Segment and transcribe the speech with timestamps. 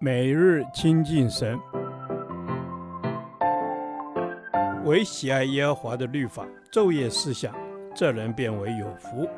[0.00, 1.58] 每日亲近神，
[4.84, 7.54] 唯喜爱耶和华的律法，昼夜思想，
[7.94, 9.28] 这人便为有福。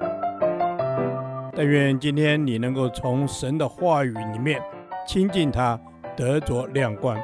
[1.55, 4.61] 但愿今天你能够从神的话语里面
[5.07, 5.81] 亲近他，
[6.17, 7.19] 得着亮光。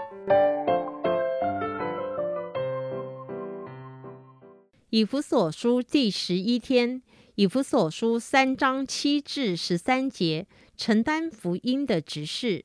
[4.90, 7.02] 以弗所书第十一天，
[7.34, 10.46] 以弗所书三章七至十三节，
[10.76, 12.64] 承担福音的职事。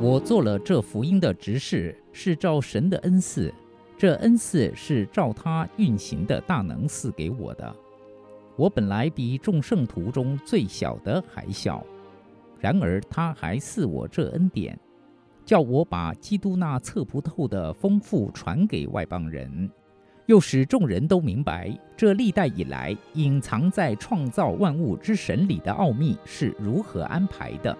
[0.00, 3.52] 我做了这福音的执事，是照神的恩赐，
[3.96, 7.74] 这恩赐是照他运行的大能赐给我的。
[8.56, 11.84] 我本来比众圣徒中最小的还小，
[12.58, 14.78] 然而他还赐我这恩典。
[15.48, 19.70] 叫我把基督那测不透的丰富传给外邦人，
[20.26, 27.74] 又使众人都明白这历代以来隐藏在创造万物之神里的奥秘是如何安排的。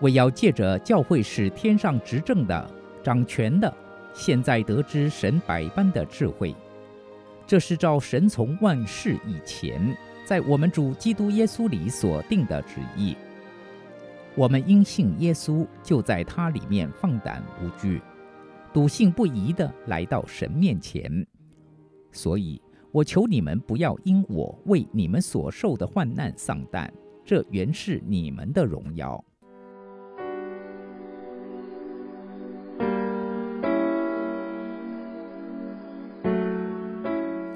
[0.00, 2.70] 我要借着教会使天上执政的、
[3.02, 3.70] 掌权的，
[4.14, 6.56] 现在得知神百般的智慧，
[7.46, 13.14] 这是照神从万世以前，在我们主基督耶稣里所定的旨意。
[14.36, 18.00] 我们因信耶稣，就在他里面放胆无惧，
[18.72, 21.26] 笃信不疑地来到神面前。
[22.12, 26.92] 所以，我求你们不要因我为你们所受的患难丧胆，
[27.24, 29.22] 这原是你们的荣耀。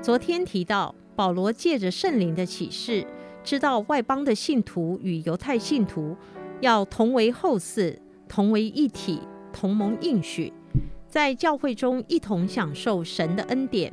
[0.03, 3.07] 昨天提到，保罗借着圣灵的启示，
[3.43, 6.17] 知道外邦的信徒与犹太信徒。
[6.65, 7.95] 要同为后嗣，
[8.27, 9.21] 同为一体，
[9.53, 10.51] 同蒙应许，
[11.07, 13.93] 在教会中一同享受神的恩典。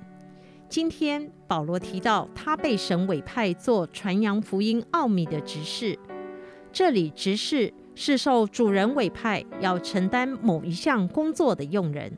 [0.70, 6.00] 今天保罗提到，他被神委派做传扬福音奥秘的执事。
[6.72, 12.10] 这里执事是受主人委派要承担某一项工作的用人。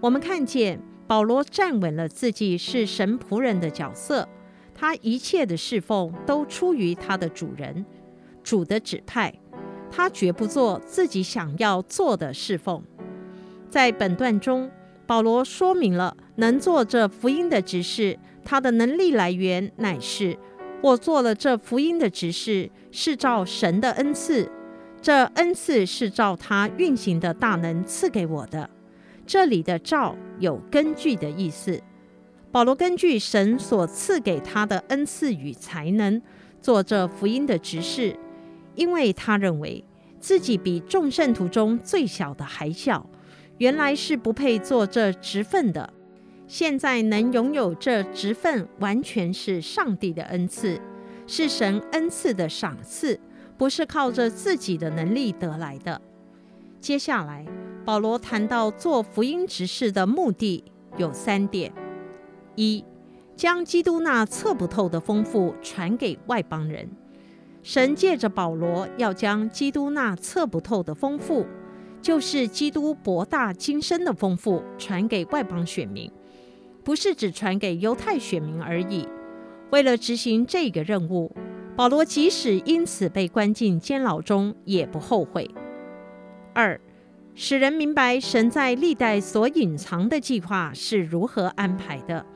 [0.00, 4.28] 我们看见保罗站稳了自己是神仆人的角色，
[4.72, 7.84] 他一切的侍奉都出于他的主人，
[8.44, 9.34] 主的指派。
[9.94, 12.82] 他绝不做自己想要做的侍奉。
[13.68, 14.70] 在本段中，
[15.06, 20.38] 保罗说明了能做这福音的执事，他的能力来源乃是：
[20.80, 24.50] 我做了这福音的执事，是照神的恩赐，
[25.02, 28.70] 这恩赐是照他运行的大能赐给我的。
[29.26, 31.80] 这里的“照”有根据的意思。
[32.50, 36.20] 保罗根据神所赐给他的恩赐与才能，
[36.60, 38.16] 做这福音的执事。
[38.74, 39.84] 因为他认为
[40.18, 43.08] 自己比众圣徒中最小的还小，
[43.58, 45.92] 原来是不配做这职分的。
[46.46, 50.80] 现在能拥有这职分，完全是上帝的恩赐，
[51.26, 53.18] 是神恩赐的赏赐，
[53.56, 56.00] 不是靠着自己的能力得来的。
[56.80, 57.46] 接下来，
[57.84, 60.64] 保罗谈到做福音执事的目的
[60.98, 61.72] 有三点：
[62.54, 62.84] 一，
[63.34, 66.90] 将基督那测不透的丰富传给外邦人。
[67.62, 71.46] 神借着保罗要将基督那测不透的丰富，
[72.00, 76.10] 就是基督博大精深的丰富，传给外邦选民，
[76.82, 79.06] 不是只传给犹太选民而已。
[79.70, 81.30] 为了执行这个任务，
[81.76, 85.48] 保罗即使因此被关进监牢中，也不后悔。
[86.52, 86.78] 二，
[87.34, 92.26] 使人明白神在历代所隐藏的计划是如何安排的。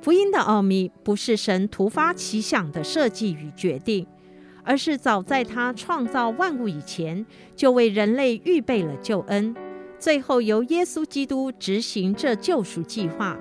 [0.00, 4.06] 福音的奥秘不是神突发奇想的设计与决定。
[4.68, 7.24] 而是早在他创造万物以前，
[7.56, 9.56] 就为人类预备了救恩，
[9.98, 13.38] 最后由耶稣基督执行这救赎计划。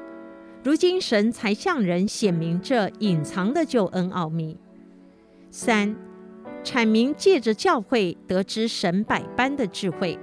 [0.64, 4.58] 如今神才向人显明这隐藏的救恩奥秘。
[5.52, 5.94] 三，
[6.64, 10.18] 阐明借着教会得知神百般的智慧。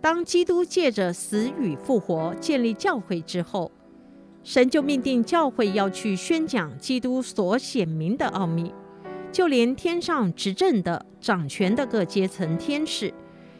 [0.00, 3.72] 当基督借着死与复活建立教会之后，
[4.44, 8.72] 神就命定教会要去宣讲基督所显明的奥秘。
[9.34, 13.12] 就连天上执政的、掌权的各阶层天使，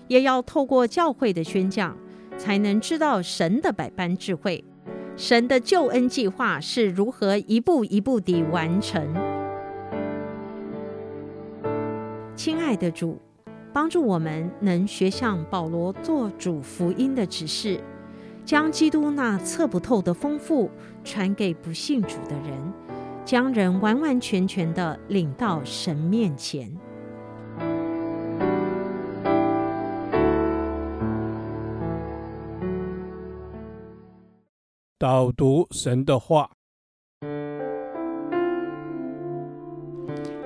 [0.06, 1.96] 也要透过教会的宣讲，
[2.38, 4.64] 才能知道神的百般智慧，
[5.16, 9.04] 神的救恩计划是如何一步一步地完成。
[12.36, 13.20] 亲爱的主，
[13.72, 17.80] 帮助我们能学像保罗做主福音的指示，
[18.44, 20.70] 将基督那测不透的丰富
[21.02, 22.83] 传给不信主的人。
[23.24, 26.70] 将人完完全全的领到神面前。
[34.98, 36.50] 导读神的话。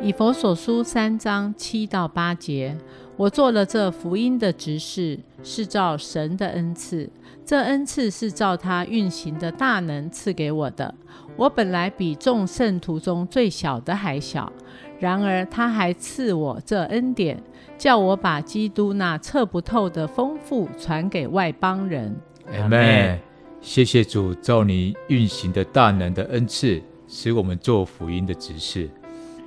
[0.01, 2.79] 以佛所书三章七到八节，
[3.17, 7.11] 我做了这福音的执事，是照神的恩赐。
[7.45, 10.95] 这恩赐是照他运行的大能赐给我的。
[11.39, 14.53] 我本来比众圣徒中最小的还小，
[14.99, 17.41] 然而他还赐我这恩典，
[17.79, 22.15] 叫我把基督那测不透的丰富传给外邦人。
[22.53, 23.17] 阿门。
[23.61, 28.91] 谢谢主，照你运行的大能的恩赐，使我们做福音的执事。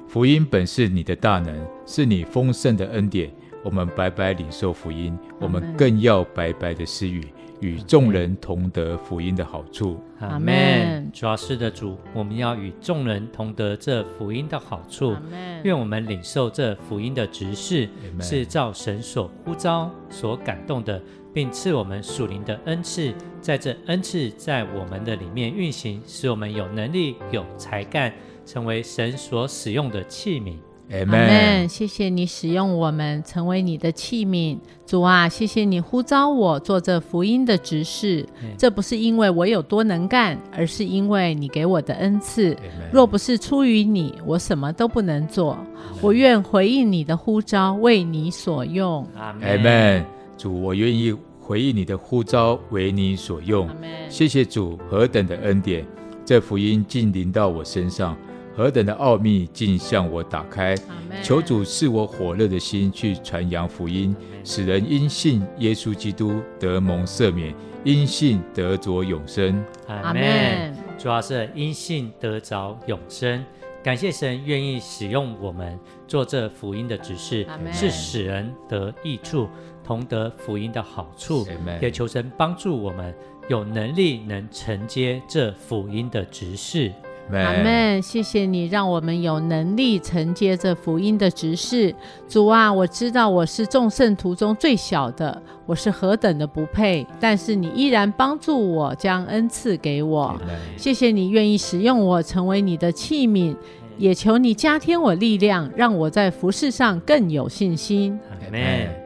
[0.07, 1.53] 福音本是你的大能，
[1.85, 3.29] 是你丰盛的恩典。
[3.63, 7.21] 我们白白领受福音，我们更要白白的施予，
[7.61, 9.99] 与众人同得福音的好处。
[10.19, 11.09] 阿门。
[11.13, 15.15] 主要是的主，我们要与众人同得这福音的好处。
[15.63, 17.87] 愿我们领受这福音的执事，
[18.19, 21.01] 是照神所呼召、所感动的，
[21.33, 28.13] 并赐我们属灵的恩赐，在这恩赐在我们的里面运行，使我们有能力、有才干。
[28.43, 30.55] 成为神所使用的器皿，
[30.91, 31.67] 阿门。
[31.69, 38.25] 谢谢你使用我们成为你的器皿，主啊，谢谢你呼召我做这福音的执事。
[38.57, 42.55] 这不是因为我有多能干，而是因为你给我的恩赐。
[42.91, 45.57] 若不是出于你，我什么都不能做。
[46.01, 49.07] 我愿回应你的呼召，为你所用。
[49.15, 50.05] 阿门。
[50.37, 53.69] 主，我愿意回应你的呼召，为你所用。
[54.09, 55.85] 谢谢主，何等的恩典，
[56.25, 58.17] 这福音竟临到我身上。
[58.55, 60.75] 何等的奥秘，竟向我打开！
[61.23, 69.63] 求主赐我火热的心去传扬福音，使人因信耶稣基督得蒙赦免，因信得着永生。
[69.87, 70.75] 阿门。
[70.97, 73.43] 主要是因信得着永生，
[73.81, 79.47] 感谢神愿意使用我们做这福音的指示，是使人得益处，
[79.83, 81.47] 同得福音的好处。
[81.81, 83.15] 也求神帮助我们
[83.49, 86.91] 有能力能承接这福音的执事。
[87.39, 91.93] 阿门，谢谢你让我们有能力承接着福音的执事。
[92.27, 100.39] 主啊，我知道我是众圣徒中最小的，我是何等的不配，但是你依然帮助我，将恩赐给我。
[100.75, 103.55] 谢谢你愿意使用我成为你的器皿，
[103.97, 108.19] 也求你加添我力量，让我在服饰上更有信心。
[108.29, 109.00] 阿门。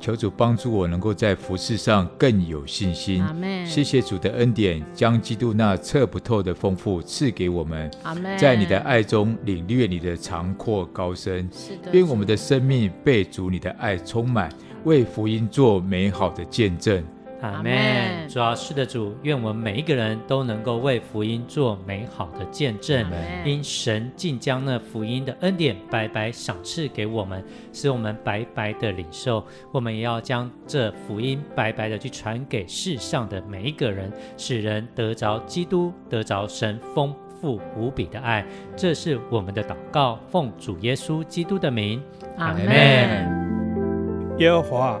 [0.00, 3.22] 求主帮助我，能够在服饰上更有信心。
[3.66, 7.90] 谢谢主的恩典，将基督那测不透的丰富赐给我们。
[8.38, 11.48] 在你的爱中领略你的长阔高深。
[11.92, 14.48] 愿我们的生命被主你的爱充满，
[14.84, 17.04] 为福音做美好的见证。
[17.40, 18.28] 阿门。
[18.28, 23.04] 主要是的主，愿我们每一个人都能够为福音做美好的见证。
[23.44, 29.44] 因神竟将那福音的恩典白白赏赐给我们，使我们白白的领受。
[29.72, 38.44] 我们也要将这福音白白的去传给世上的每一个人，使人得着基督，得着神丰富无比的爱。
[38.76, 42.02] 这是我们的祷告，奉主耶稣基督的名。
[42.36, 42.68] 阿门。
[44.38, 45.00] 耶和华。